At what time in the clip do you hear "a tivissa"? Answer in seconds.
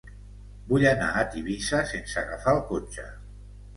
1.19-1.81